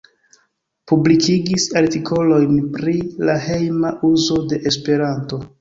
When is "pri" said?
2.79-2.97